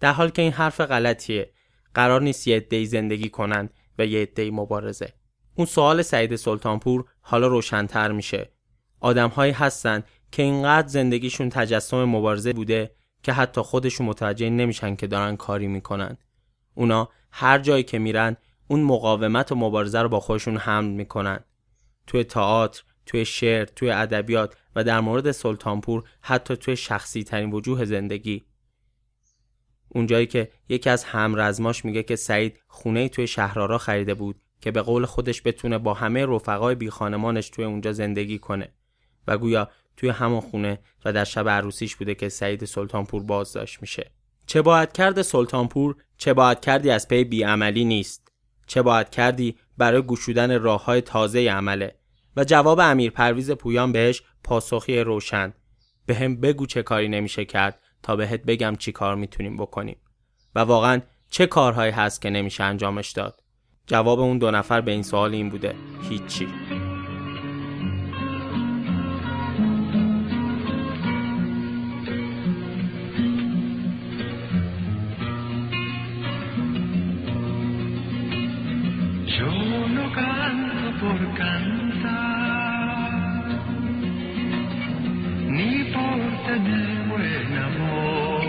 در 0.00 0.12
حال 0.12 0.30
که 0.30 0.42
این 0.42 0.52
حرف 0.52 0.80
غلطیه. 0.80 1.52
قرار 1.94 2.22
نیست 2.22 2.48
یه 2.48 2.56
عده‌ای 2.56 2.86
زندگی 2.86 3.28
کنن 3.28 3.68
و 3.98 4.06
یه 4.06 4.22
عده‌ای 4.22 4.50
مبارزه. 4.50 5.12
اون 5.54 5.66
سوال 5.66 6.02
سعید 6.02 6.36
سلطانپور 6.36 7.04
حالا 7.20 7.46
روشنتر 7.46 8.12
میشه. 8.12 8.52
آدمهایی 9.00 9.52
هستن 9.52 10.02
که 10.32 10.42
اینقدر 10.42 10.88
زندگیشون 10.88 11.48
تجسم 11.48 12.04
مبارزه 12.04 12.52
بوده 12.52 12.94
که 13.22 13.32
حتی 13.32 13.60
خودشون 13.60 14.06
متوجه 14.06 14.50
نمیشن 14.50 14.96
که 14.96 15.06
دارن 15.06 15.36
کاری 15.36 15.66
می‌کنن. 15.66 16.16
اونا 16.74 17.08
هر 17.30 17.58
جایی 17.58 17.82
که 17.82 17.98
میرن 17.98 18.36
اون 18.68 18.82
مقاومت 18.82 19.52
و 19.52 19.54
مبارزه 19.54 20.02
رو 20.02 20.08
با 20.08 20.20
خودشون 20.20 20.56
حمل 20.56 20.90
می‌کنن. 20.90 21.40
توی 22.06 22.24
تئاتر 22.24 22.82
توی 23.06 23.24
شعر 23.24 23.64
توی 23.64 23.90
ادبیات 23.90 24.56
و 24.76 24.84
در 24.84 25.00
مورد 25.00 25.30
سلطانپور 25.30 26.04
حتی 26.20 26.56
توی 26.56 26.76
شخصی 26.76 27.24
ترین 27.24 27.52
وجوه 27.52 27.84
زندگی. 27.84 28.44
اونجایی 29.88 30.26
که 30.26 30.50
یکی 30.68 30.90
از 30.90 31.04
همرزماش 31.04 31.84
میگه 31.84 32.02
که 32.02 32.16
سعید 32.16 32.58
خونه 32.68 33.08
توی 33.08 33.26
شهرارا 33.26 33.78
خریده 33.78 34.14
بود 34.14 34.40
که 34.60 34.70
به 34.70 34.82
قول 34.82 35.06
خودش 35.06 35.42
بتونه 35.44 35.78
با 35.78 35.94
همه 35.94 36.26
رفقای 36.26 36.74
بی 36.74 36.90
خانمانش 36.90 37.48
توی 37.48 37.64
اونجا 37.64 37.92
زندگی 37.92 38.38
کنه 38.38 38.72
و 39.26 39.38
گویا 39.38 39.70
توی 39.96 40.08
همون 40.08 40.40
خونه 40.40 40.78
و 41.04 41.12
در 41.12 41.24
شب 41.24 41.48
عروسیش 41.48 41.96
بوده 41.96 42.14
که 42.14 42.28
سعید 42.28 42.64
سلطانپور 42.64 43.22
بازداشت 43.22 43.82
میشه. 43.82 44.10
چه 44.46 44.62
باید 44.62 44.92
کرد 44.92 45.22
سلطانپور؟ 45.22 45.96
چه 46.18 46.34
باید 46.34 46.60
کردی 46.60 46.90
از 46.90 47.08
پی 47.08 47.24
بیعملی 47.24 47.84
نیست. 47.84 48.32
چه 48.66 48.82
باید 48.82 49.10
کردی 49.10 49.56
برای 49.80 50.02
گشودن 50.02 50.60
راه 50.60 50.84
های 50.84 51.00
تازه 51.00 51.50
عمله 51.50 51.94
و 52.36 52.44
جواب 52.44 52.80
امیر 52.80 53.10
پرویز 53.10 53.50
پویان 53.50 53.92
بهش 53.92 54.22
پاسخی 54.44 55.00
روشن. 55.00 55.52
به 56.06 56.14
هم 56.14 56.40
بگو 56.40 56.66
چه 56.66 56.82
کاری 56.82 57.08
نمیشه 57.08 57.44
کرد 57.44 57.80
تا 58.02 58.16
بهت 58.16 58.42
بگم 58.42 58.76
چی 58.76 58.92
کار 58.92 59.16
می‌تونیم 59.16 59.56
بکنیم. 59.56 59.96
و 60.54 60.60
واقعا 60.60 61.00
چه 61.30 61.46
کارهایی 61.46 61.92
هست 61.92 62.22
که 62.22 62.30
نمیشه 62.30 62.64
انجامش 62.64 63.10
داد؟ 63.10 63.42
جواب 63.86 64.20
اون 64.20 64.38
دو 64.38 64.50
نفر 64.50 64.80
به 64.80 64.90
این 64.90 65.02
سوال 65.02 65.34
این 65.34 65.50
بوده. 65.50 65.74
هیچی. 66.08 66.48
No 80.20 80.28
canto 80.36 81.00
por 81.00 81.18
cantar, 81.34 82.12
ni 85.48 85.84
por 85.92 86.18
tener 86.46 87.08
buen 87.08 87.58
amor. 87.58 88.39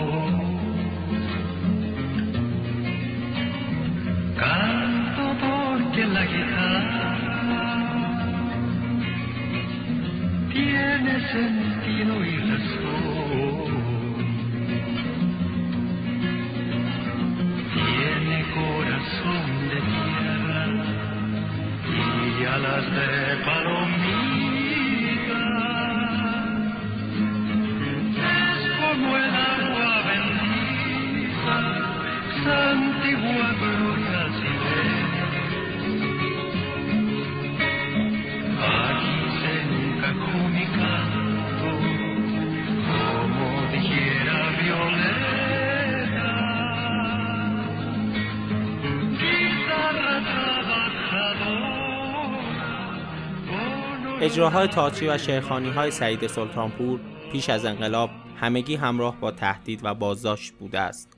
اجراهای 54.22 54.68
تئاتری 54.68 55.08
و 55.08 55.18
شعرخوانی 55.18 55.70
های 55.70 55.90
سعید 55.90 56.26
سلطانپور 56.26 57.00
پیش 57.32 57.50
از 57.50 57.64
انقلاب 57.64 58.10
همگی 58.36 58.74
همراه 58.74 59.20
با 59.20 59.30
تهدید 59.30 59.80
و 59.84 59.94
بازداشت 59.94 60.52
بوده 60.52 60.80
است. 60.80 61.16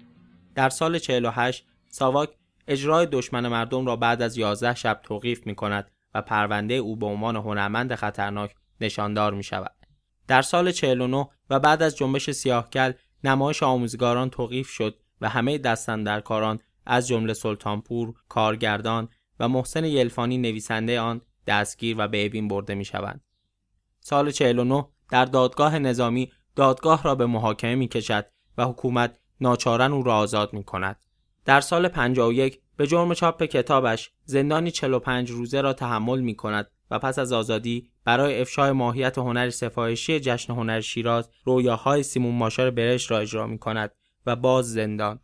در 0.55 0.69
سال 0.69 0.99
48 0.99 1.67
ساواک 1.89 2.29
اجرای 2.69 3.07
دشمن 3.07 3.49
مردم 3.49 3.87
را 3.87 3.97
بعد 3.97 4.23
از 4.23 4.39
11 4.39 4.75
شب 4.75 5.01
توقیف 5.03 5.47
می 5.47 5.55
کند 5.55 5.91
و 6.15 6.23
پرونده 6.23 6.75
او 6.75 6.97
به 6.97 7.07
عنوان 7.07 7.37
هنرمند 7.37 7.95
خطرناک 7.95 8.55
نشاندار 8.81 9.35
می 9.35 9.43
شود. 9.43 9.77
در 10.29 10.43
سال 10.43 10.73
49 10.73 11.29
و 11.51 11.61
بعد 11.61 11.83
از 11.83 11.97
جنبش 11.97 12.31
سیاهکل 12.31 12.93
نمایش 13.25 13.63
آموزگاران 13.63 14.31
توقیف 14.31 14.69
شد 14.69 14.99
و 15.21 15.29
همه 15.29 15.59
دستندرکاران 15.59 16.59
از 16.87 17.09
جمله 17.09 17.35
سلطانپور، 17.35 18.15
کارگردان 18.29 19.09
و 19.41 19.49
محسن 19.49 19.85
یلفانی 19.85 20.39
نویسنده 20.39 21.01
آن 21.01 21.21
دستگیر 21.47 21.97
و 21.99 22.09
به 22.09 22.27
اوین 22.27 22.49
برده 22.49 22.75
می 22.75 22.85
شوند. 22.85 23.21
سال 24.01 24.31
49 24.31 24.88
در 25.11 25.25
دادگاه 25.25 25.79
نظامی 25.79 26.33
دادگاه 26.57 27.03
را 27.03 27.14
به 27.14 27.27
محاکمه 27.27 27.75
می 27.75 27.88
کشد 27.88 28.27
و 28.59 28.64
حکومت 28.64 29.18
ناچارن 29.40 29.92
او 29.92 30.03
را 30.03 30.16
آزاد 30.16 30.53
می 30.53 30.64
کند. 30.64 30.97
در 31.45 31.61
سال 31.61 31.88
51 31.88 32.61
به 32.77 32.87
جرم 32.87 33.14
چاپ 33.14 33.42
کتابش 33.42 34.11
زندانی 34.25 34.71
45 34.71 35.31
روزه 35.31 35.61
را 35.61 35.73
تحمل 35.73 36.21
می 36.21 36.37
کند 36.37 36.71
و 36.90 36.99
پس 36.99 37.18
از 37.18 37.33
آزادی 37.33 37.90
برای 38.05 38.40
افشای 38.40 38.73
ماهیت 38.73 39.18
هنر 39.18 39.51
سفارشی 39.51 40.21
جشن 40.21 40.53
هنر 40.53 40.81
شیراز 40.81 41.31
رویاهای 41.45 42.03
سیمون 42.03 42.35
ماشار 42.35 42.71
برش 42.71 43.11
را 43.11 43.18
اجرا 43.18 43.47
می 43.47 43.59
کند 43.59 43.90
و 44.27 44.37
باز 44.37 44.73
زندان. 44.73 45.21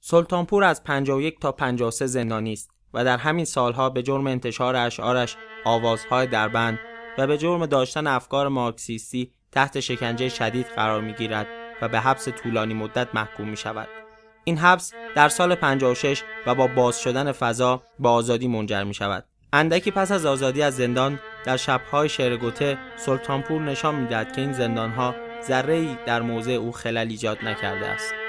سلطانپور 0.00 0.64
از 0.64 0.84
51 0.84 1.40
تا 1.40 1.52
53 1.52 2.06
زندانی 2.06 2.52
است 2.52 2.70
و 2.94 3.04
در 3.04 3.16
همین 3.16 3.44
سالها 3.44 3.90
به 3.90 4.02
جرم 4.02 4.26
انتشار 4.26 4.76
اشعارش 4.76 5.36
آوازهای 5.64 6.26
دربند 6.26 6.78
و 7.18 7.26
به 7.26 7.38
جرم 7.38 7.66
داشتن 7.66 8.06
افکار 8.06 8.48
مارکسیستی 8.48 9.30
تحت 9.52 9.80
شکنجه 9.80 10.28
شدید 10.28 10.66
قرار 10.66 11.00
می 11.00 11.12
گیرد 11.12 11.46
و 11.82 11.88
به 11.88 12.00
حبس 12.00 12.28
طولانی 12.28 12.74
مدت 12.74 13.08
محکوم 13.14 13.48
می 13.48 13.56
شود. 13.56 13.88
این 14.44 14.58
حبس 14.58 14.92
در 15.14 15.28
سال 15.28 15.54
56 15.54 16.22
و 16.46 16.54
با 16.54 16.66
باز 16.66 17.00
شدن 17.00 17.32
فضا 17.32 17.82
به 17.98 18.08
آزادی 18.08 18.48
منجر 18.48 18.84
می 18.84 18.94
شود. 18.94 19.24
اندکی 19.52 19.90
پس 19.90 20.12
از 20.12 20.26
آزادی 20.26 20.62
از 20.62 20.76
زندان 20.76 21.20
در 21.44 21.56
شبهای 21.56 22.08
شعرگوته 22.08 22.78
سلطانپور 22.96 23.62
نشان 23.62 23.94
می‌دهد 23.94 24.32
که 24.32 24.40
این 24.40 24.52
زندانها 24.52 25.14
ذره 25.42 26.04
در 26.06 26.22
موضع 26.22 26.52
او 26.52 26.72
خلل 26.72 27.06
ایجاد 27.10 27.44
نکرده 27.44 27.86
است. 27.86 28.23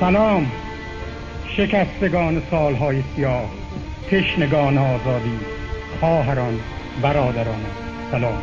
سلام 0.00 0.46
شکستگان 1.56 2.42
سالهای 2.50 3.02
سیاه 3.16 3.50
تشنگان 4.10 4.78
آزادی 4.78 5.38
خواهران 6.00 6.60
برادران 7.02 7.60
سلام. 8.10 8.42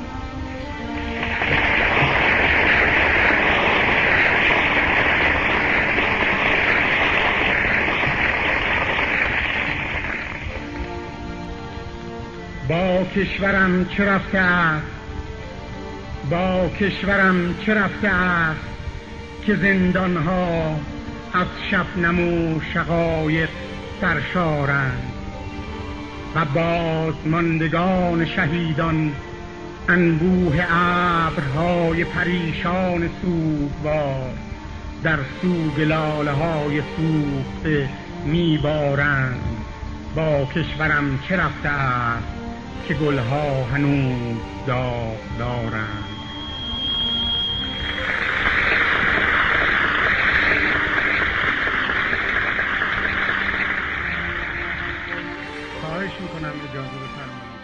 با 12.69 13.03
کشورم 13.15 13.85
چه 13.85 14.05
رفته 14.05 14.37
است؟ 14.37 14.85
با 16.29 16.69
کشورم 16.79 17.55
چه 17.65 17.73
رفته 17.73 18.07
است؟ 18.07 18.59
که 19.45 19.55
زندانها 19.55 20.75
از 21.35 21.47
شبنم 21.71 22.19
و 22.19 22.59
شقایق 22.73 23.49
سرشارند 24.01 25.13
و 26.35 26.45
بازماندگان 26.45 28.25
شهیدان 28.25 29.11
انبوه 29.89 30.65
ابرهای 30.69 32.03
پریشان 32.03 33.09
سوگوار 33.21 34.33
در 35.03 35.19
سوگ 35.41 35.81
لاله 35.81 36.31
های 36.31 36.81
سوخته 36.97 37.89
میبارند. 38.25 39.41
با 40.15 40.45
کشورم 40.55 41.19
چه 41.29 41.37
رفته 41.37 41.69
است 41.69 42.27
که 42.87 42.93
گلها 42.93 43.63
هنوز 43.63 44.37
داغ 44.67 45.17
دارند. 45.39 46.14
خواهش 55.95 56.11
می‌کنم 56.21 56.53
اجازه 56.69 56.87
بفرمایید. 56.87 57.55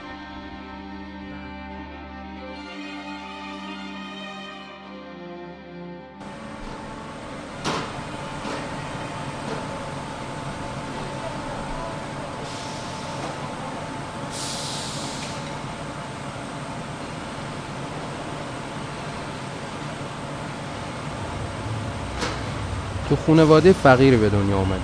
تو 23.10 23.16
خونواده 23.16 23.74
فقیری 23.74 24.18
به 24.18 24.30
دنیا 24.30 24.58
اومدیم 24.58 24.82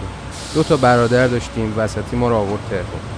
دو 0.55 0.63
تا 0.63 0.77
برادر 0.77 1.27
داشتیم 1.27 1.73
وسطی 1.77 2.15
ما 2.15 2.29
رو 2.29 2.35
آورد 2.35 2.61
تهران. 2.69 3.16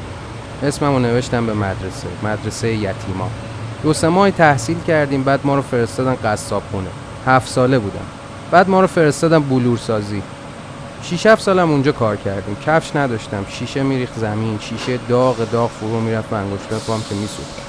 اسمم 0.64 0.98
نوشتم 0.98 1.46
به 1.46 1.54
مدرسه 1.54 2.08
مدرسه 2.24 2.68
یتیما. 2.74 3.30
دو 3.84 3.94
سه 3.94 4.08
ماه 4.08 4.32
تحصیل 4.32 4.78
کردیم 4.88 5.24
بعد 5.24 5.40
ما 5.44 5.56
رو 5.56 5.62
فرستادن 5.62 6.16
قصاب 6.24 6.64
خونه 6.72 6.90
هفت 7.26 7.48
ساله 7.48 7.80
بودم. 7.80 8.06
بعد 8.52 8.70
ما 8.70 8.82
رو 8.82 8.88
فرستادن 8.88 9.40
بلورسازی. 9.40 10.22
شیش 11.04 11.26
هفت 11.26 11.42
سالم 11.42 11.72
اونجا 11.72 11.92
کار 11.92 12.16
کردیم. 12.16 12.58
کفش 12.66 12.96
نداشتم. 12.96 13.46
شیشه 13.50 13.84
میریخت 13.84 14.20
زمین 14.20 14.60
شیشه 14.60 15.00
داغ 15.10 15.52
داغ 15.52 15.70
فرو 15.70 16.00
می‌رفت 16.00 16.34
انگشتای 16.34 16.80
پام 16.80 17.04
که 17.10 17.16
میسوخت. 17.16 17.62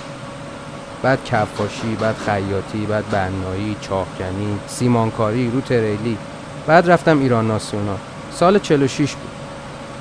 بعد 1.02 1.24
کفاشی 1.24 1.96
بعد 2.00 2.16
خیاطی 2.16 2.86
بعد 2.86 3.10
بنایی 3.10 3.76
چاقکنی 3.80 4.58
سیمانکاری 4.66 5.50
رو 5.50 5.60
تریلی. 5.60 6.16
بعد 6.66 6.90
رفتم 6.90 7.20
ایران 7.20 7.48
ناسیونال. 7.48 7.98
سال 8.32 8.58
46 8.58 9.12
بود. 9.14 9.29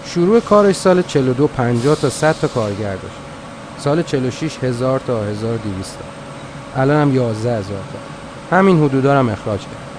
شروع 0.05 0.39
کارش 0.39 0.75
سال 0.75 1.01
42 1.01 1.47
50 1.47 1.95
تا 1.95 2.09
100 2.09 2.35
تا 2.41 2.47
کارگر 2.47 2.91
داشت 2.91 3.15
سال 3.77 4.03
46 4.03 4.57
هزار 4.63 5.01
تا 5.07 5.23
1200 5.23 5.97
تا. 5.99 6.81
الان 6.81 7.01
هم 7.01 7.15
11 7.15 7.49
هزار 7.49 7.63
تا. 7.63 8.57
همین 8.57 8.83
حدودا 8.83 9.19
هم 9.19 9.29
اخراج 9.29 9.59
کرد. 9.59 9.89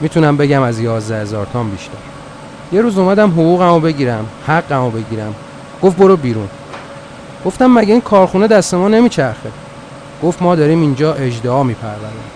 می‌تونم 0.00 0.36
بگم 0.36 0.62
از 0.62 0.80
11 0.80 1.20
هزار 1.20 1.46
تا 1.52 1.62
بیشتر. 1.62 1.92
یه 2.72 2.80
روز 2.80 2.98
اومدم 2.98 3.30
حقوقمو 3.30 3.80
بگیرم 3.80 4.26
حقمو 4.46 4.90
بگیرم. 4.90 5.34
گفت 5.82 5.96
برو 5.96 6.16
بیرون. 6.16 6.48
گفتم 7.44 7.66
مگه 7.66 7.92
این 7.92 8.00
کارخونه 8.00 8.46
دست 8.46 8.74
ما 8.74 8.88
نمیچرخه؟ 8.88 9.50
گفت 10.22 10.42
ما 10.42 10.54
داریم 10.54 10.80
اینجا 10.80 11.14
اجدها 11.14 11.62
میپروریم 11.62 12.30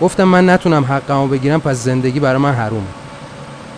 گفتم 0.00 0.24
من 0.24 0.50
نتونم 0.50 0.84
حقمو 0.84 1.26
بگیرم 1.26 1.60
پس 1.60 1.76
زندگی 1.76 2.20
برای 2.20 2.38
من 2.38 2.52
حرومه. 2.52 2.86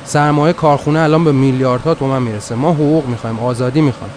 سرمایه 0.05 0.53
کارخونه 0.53 0.99
الان 0.99 1.25
به 1.25 1.33
میلیاردها 1.33 1.95
تومن 1.95 2.23
می‌رسه. 2.23 2.55
ما 2.55 2.73
حقوق 2.73 3.07
می‌خوایم 3.07 3.39
آزادی 3.39 3.81
می‌خوایم. 3.81 4.13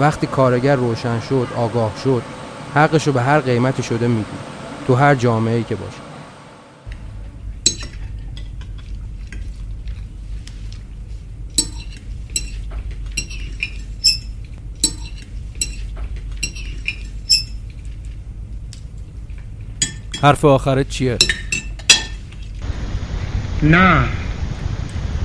وقتی 0.00 0.26
کارگر 0.26 0.76
روشن 0.76 1.20
شد 1.20 1.48
آگاه 1.56 1.92
شد 2.04 2.22
حقشو 2.74 3.12
به 3.12 3.22
هر 3.22 3.40
قیمتی 3.40 3.82
شده 3.82 4.08
می‌گیره 4.08 4.38
تو 4.86 4.94
هر 4.94 5.14
جامعه 5.14 5.56
ای 5.56 5.62
که 5.62 5.74
باشه 5.74 5.96
حرف 20.22 20.44
آخرت 20.44 20.88
چیه؟ 20.88 21.18
نه. 23.62 24.21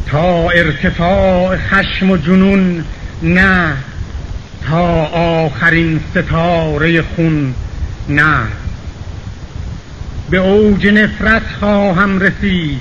تا 0.07 0.49
ارتفاع 0.49 1.57
خشم 1.57 2.11
و 2.11 2.17
جنون 2.17 2.83
نه 3.23 3.73
تا 4.67 5.05
آخرین 5.05 5.99
ستاره 6.11 7.01
خون 7.01 7.53
نه. 8.09 8.37
به 10.29 10.37
اوج 10.37 10.87
نفرت 10.87 11.41
خواهم 11.59 12.19
رسید 12.19 12.79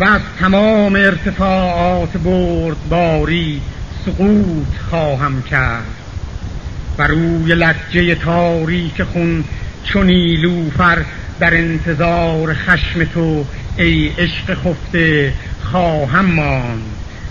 و 0.00 0.04
از 0.04 0.20
تمام 0.40 0.94
ارتفاعات 0.94 2.16
بردباری 2.16 3.60
سقوط 4.06 4.66
خواهم 4.90 5.42
کرد. 5.42 5.84
و 6.98 7.02
روی 7.02 7.54
لجه 7.54 8.14
تاریک 8.14 9.02
خون 9.02 9.44
چو 9.84 10.02
نیلوفر 10.02 11.04
در 11.40 11.54
انتظار 11.54 12.54
خشم 12.54 13.04
تو 13.04 13.44
ای 13.76 14.10
عشق 14.18 14.54
خفته 14.54 15.32
خواهم 15.74 16.24
ماند 16.24 16.82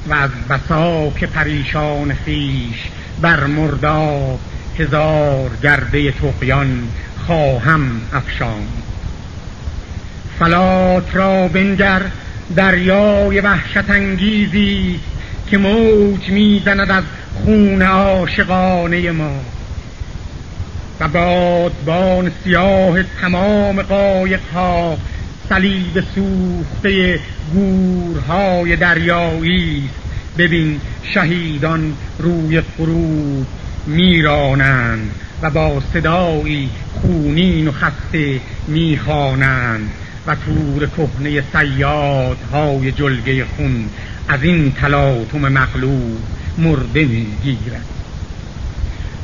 و 0.10 0.14
از 0.14 0.30
بساک 0.50 1.24
پریشان 1.24 2.14
خیش 2.14 2.76
بر 3.22 3.46
مرداب 3.46 4.40
هزار 4.78 5.50
گرده 5.64 6.12
تقیان 6.12 6.88
خواهم 7.26 8.02
افشاند 8.14 8.84
فلات 10.40 11.16
را 11.16 11.48
بنگر 11.48 12.02
دریای 12.56 13.40
وحشت 13.40 13.90
انگیزی 13.90 15.00
که 15.50 15.58
موج 15.58 16.30
می‌زند 16.30 16.92
از 16.92 17.04
خون 17.44 17.82
عاشقانه 17.82 19.12
ما. 19.12 19.40
و 21.00 21.08
بادبان 21.08 22.32
سیاه 22.44 23.04
تمام 23.04 23.82
قایقها 23.82 24.98
صلیب 25.50 26.04
سوخته 26.16 27.20
گورهای 27.54 28.76
دریایی. 28.76 29.90
ببین 30.38 30.82
شهیدان 31.14 31.94
روی 32.20 32.62
فرود 32.62 33.48
میرانند 33.88 35.12
و 35.42 35.50
با 35.50 35.82
صدایی 35.94 36.70
خونین 36.94 37.68
و 37.68 37.72
خسته 37.72 38.40
می‌خوانند 38.68 39.92
و 40.28 40.36
تور 40.36 40.90
کهنه 40.98 41.44
سیادهای 41.54 42.92
جلگه 42.92 43.46
خون 43.46 43.90
از 44.28 44.44
این 44.44 44.72
تلاطم 44.72 45.40
مغلوب 45.40 46.20
مرده 46.58 47.06
می‌گیرد. 47.06 47.86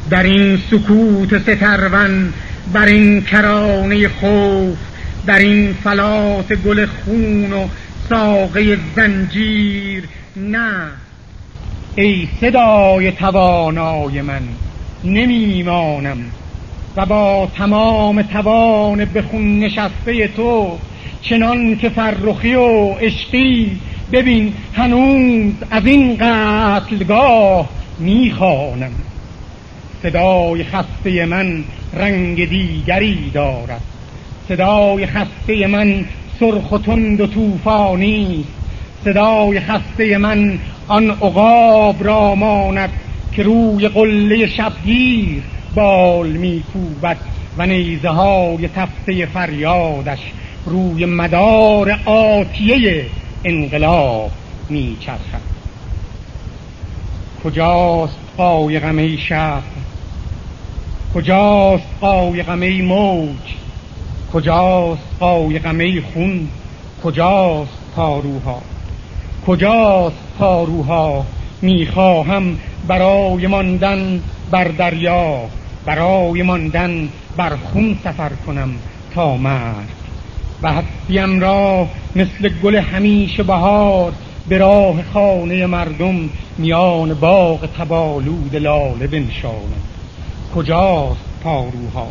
در 0.10 0.24
این 0.24 0.60
سکوت 0.72 1.42
سترون 1.42 2.34
بر 2.74 2.86
این 2.86 3.22
کرانه 3.22 4.08
خوف 4.08 4.78
در 5.26 5.40
این 5.40 5.74
فلات 5.84 6.54
گل 6.54 6.86
خون 6.86 7.54
و 7.54 7.68
ساقه 8.10 8.78
زنجیر 8.96 10.04
نه. 10.36 10.88
ای 11.96 12.28
صدای 12.42 13.12
توانای 13.12 14.22
من 14.22 14.42
نمیمانم. 15.04 16.18
و 16.98 17.06
با 17.06 17.52
تمام 17.58 18.22
توان 18.22 19.06
به 19.06 19.22
خون 19.22 19.60
نشسته 19.60 20.28
تو 20.28 20.78
چنان 21.22 21.78
که 21.78 21.90
فرخی 21.90 22.56
و 22.56 22.94
عشقی 22.94 23.80
ببین 24.12 24.54
هنوز 24.76 25.54
از 25.72 25.86
این 25.86 26.18
قتلگاه 26.20 27.70
می‌خوانم. 28.00 28.92
صدای 30.04 30.64
خسته 30.64 31.26
من 31.26 31.64
رنگ 31.94 32.50
دیگری 32.50 33.32
دارد. 33.34 33.82
صدای 34.48 35.06
خسته 35.06 35.68
من 35.68 36.06
سرخ 36.40 36.72
و 36.72 36.78
تند 36.78 37.22
و 37.22 37.28
طوفانی. 37.28 38.46
صدای 39.06 39.60
خسته 39.60 40.18
من 40.18 40.60
آن 40.88 41.10
عقاب 41.10 42.04
را 42.04 42.36
ماند 42.36 42.90
که 43.32 43.44
روی 43.44 43.88
قله 43.88 44.48
شبگیر 44.48 45.44
بال 45.76 46.28
میکوبد 46.28 47.18
و 47.58 47.66
نیزه 47.66 48.10
های 48.10 48.68
تفته 48.68 49.26
فریادش 49.26 50.20
روی 50.66 51.06
مدار 51.06 52.00
آتیه 52.06 53.06
انقلاب 53.46 54.32
میچرخد. 54.70 55.42
کجاست 57.44 58.18
قایقم 58.38 58.98
ای 58.98 59.18
شهر؟ 59.18 59.62
کجاست 61.14 61.88
قایقم 62.02 62.62
ای 62.62 62.82
موج؟ 62.82 63.69
کجاست 64.34 65.02
قایقم 65.20 65.80
ای 65.80 66.02
خون؟ 66.02 66.48
کجاست 67.04 67.72
پاروها؟ 67.96 68.62
کجاست 69.48 70.16
پاروها؟ 70.40 71.26
می‌خواهم 71.62 72.58
برای 72.88 73.48
ماندن 73.48 74.22
بر 74.52 74.68
دریا 74.68 75.40
برای 75.86 76.42
ماندن 76.42 77.10
بر 77.38 77.56
خون 77.56 77.98
سفر 78.04 78.30
کنم 78.48 78.70
تا 79.16 79.38
مرد 79.38 79.90
و 80.62 80.74
هستیم 80.74 81.40
را 81.40 81.88
مثل 82.16 82.50
گل 82.64 82.76
همیشه 82.76 83.44
بهار 83.44 84.14
به 84.50 84.58
راه 84.58 85.04
خانه 85.14 85.66
مردم 85.66 86.30
میان 86.58 87.14
باغ 87.14 87.66
تبالود 87.66 88.56
لاله 88.56 89.08
بنشانم. 89.08 89.82
کجاست 90.56 91.22
پاروها؟ 91.44 92.08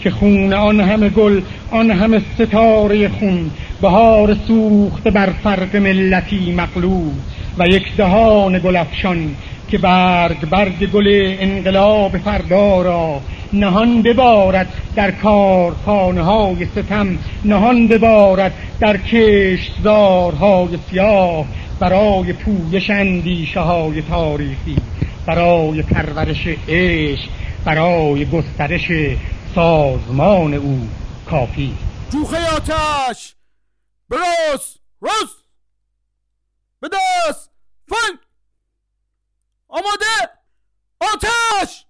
که 0.00 0.10
خون 0.10 0.52
آن 0.52 0.80
همه 0.80 1.08
گل 1.08 1.40
آن 1.70 1.90
همه 1.90 2.22
ستاره 2.34 3.08
خون 3.08 3.50
بهار 3.80 4.36
سوخته 4.46 5.10
بر 5.10 5.30
فرق 5.44 5.76
ملتی 5.76 6.52
مغلوب 6.52 7.12
و 7.58 7.66
یک 7.66 7.96
دهان 7.96 8.58
گل 8.58 8.76
افشان 8.76 9.36
که 9.70 9.78
برگ 9.78 10.48
برگ 10.50 10.90
گل 10.90 11.36
انقلاب 11.40 12.18
فردا 12.18 12.82
را 12.82 13.20
نهان 13.52 14.02
ببارد 14.02 14.68
در 14.96 15.10
کارخانه 15.10 16.22
های 16.22 16.66
ستم 16.66 17.18
نهان 17.44 17.86
ببارد 17.88 18.52
در 18.80 18.96
کشتزارهای 18.96 20.78
سیاه 20.90 21.46
برای 21.80 22.32
پویش 22.32 22.90
اندیشه 22.90 23.60
های 23.60 24.02
تاریخی 24.02 24.76
برای 25.26 25.82
پرورش 25.82 26.48
عشق 26.68 27.28
برای 27.64 28.24
گسترش 28.24 28.90
سازمان 29.58 30.54
او 30.54 30.88
کافی. 31.30 31.78
جوخه 32.12 32.56
آتش. 32.56 33.34
براس 34.08 34.76
راست 35.00 35.44
به 36.80 36.88
دست 36.88 37.50
فن 37.88 38.18
آماده. 39.68 40.30
آتش. 41.00 41.86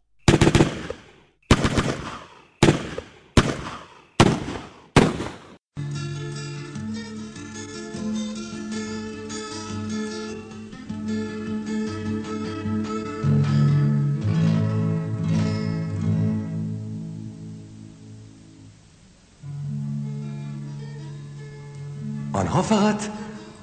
آنها 22.48 22.62
فقط 22.62 23.02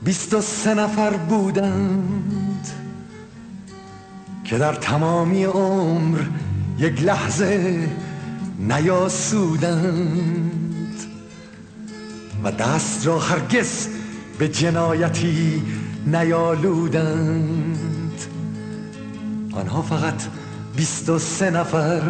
بیست 0.03 0.33
و 0.33 0.41
سه 0.41 0.73
نفر 0.73 1.09
بودند 1.09 2.67
که 4.43 4.57
در 4.57 4.73
تمامی 4.73 5.43
عمر 5.43 6.19
یک 6.79 7.03
لحظه 7.03 7.89
نیاسودند 8.59 9.75
و 12.43 12.51
دست 12.51 13.07
را 13.07 13.19
هرگز 13.19 13.87
به 14.39 14.47
جنایتی 14.47 15.63
نیالودند. 16.07 17.41
آنها 19.51 19.81
فقط 19.81 20.23
بیست 20.75 21.09
و 21.09 21.19
سه 21.19 21.49
نفر 21.49 22.01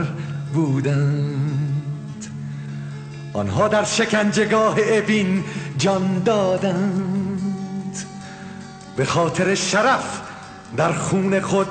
بودند. 0.54 2.26
آنها 3.34 3.68
در 3.68 3.84
شکنجگاه 3.84 4.78
ابین 4.84 5.44
جان 5.86 6.22
دادند. 6.24 7.98
به 8.96 9.06
خاطر 9.06 9.56
شرف 9.56 10.22
در 10.78 10.94
خون 10.94 11.40
خود 11.40 11.68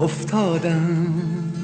افتادند. 0.00 1.54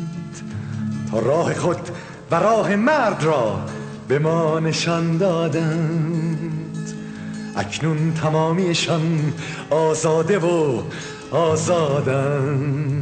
تا 1.11 1.18
راه 1.18 1.55
خود 1.55 1.90
و 2.31 2.35
راه 2.35 2.76
مرد 2.76 3.24
را 3.24 3.61
به 4.09 4.18
ما 4.18 4.61
نشان 4.61 5.16
دادند. 5.16 6.94
اکنون 7.57 8.14
تمامیشان 8.14 9.33
آزاده 9.70 10.38
و 10.38 10.83
آزادند. 11.31 12.94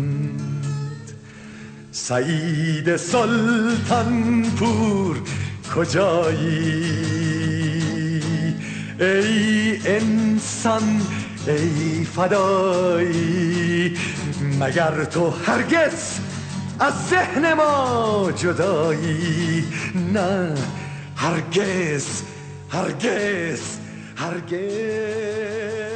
سعید 1.92 2.96
سلطان 2.96 4.42
پور 4.58 5.16
کجایی؟ 5.76 7.17
ای 9.00 9.80
انسان 9.86 11.02
ای 11.46 12.04
فدایی 12.04 13.96
مگر 14.60 15.04
تو 15.04 15.30
هرگز 15.30 16.18
از 16.80 17.08
ذهن 17.10 17.52
ما 17.52 18.32
جدایی؟ 18.36 19.64
نه 20.12 20.54
هرگز 21.16 22.22
هرگز 22.70 23.60
هرگز. 24.16 25.87